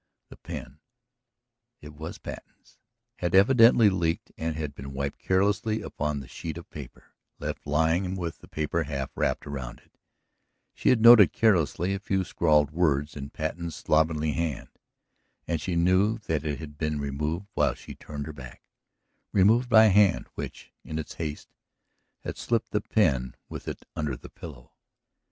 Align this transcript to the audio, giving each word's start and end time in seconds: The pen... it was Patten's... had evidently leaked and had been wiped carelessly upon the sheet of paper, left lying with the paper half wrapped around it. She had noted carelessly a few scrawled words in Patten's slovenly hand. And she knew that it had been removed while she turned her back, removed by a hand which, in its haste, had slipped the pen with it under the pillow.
The 0.29 0.37
pen... 0.37 0.79
it 1.79 1.93
was 1.93 2.17
Patten's... 2.17 2.79
had 3.19 3.35
evidently 3.35 3.87
leaked 3.91 4.31
and 4.35 4.55
had 4.55 4.73
been 4.73 4.93
wiped 4.95 5.19
carelessly 5.19 5.83
upon 5.83 6.21
the 6.21 6.27
sheet 6.27 6.57
of 6.57 6.67
paper, 6.71 7.13
left 7.37 7.67
lying 7.67 8.15
with 8.15 8.39
the 8.39 8.47
paper 8.47 8.81
half 8.85 9.11
wrapped 9.15 9.45
around 9.45 9.79
it. 9.85 9.99
She 10.73 10.89
had 10.89 11.01
noted 11.01 11.33
carelessly 11.33 11.93
a 11.93 11.99
few 11.99 12.23
scrawled 12.23 12.71
words 12.71 13.15
in 13.15 13.29
Patten's 13.29 13.75
slovenly 13.75 14.31
hand. 14.31 14.69
And 15.47 15.61
she 15.61 15.75
knew 15.75 16.17
that 16.25 16.43
it 16.43 16.57
had 16.57 16.79
been 16.79 16.99
removed 16.99 17.45
while 17.53 17.75
she 17.75 17.93
turned 17.93 18.25
her 18.25 18.33
back, 18.33 18.63
removed 19.31 19.69
by 19.69 19.85
a 19.85 19.89
hand 19.89 20.25
which, 20.33 20.71
in 20.83 20.97
its 20.97 21.13
haste, 21.13 21.53
had 22.21 22.39
slipped 22.39 22.71
the 22.71 22.81
pen 22.81 23.35
with 23.49 23.67
it 23.67 23.85
under 23.95 24.17
the 24.17 24.29
pillow. 24.29 24.71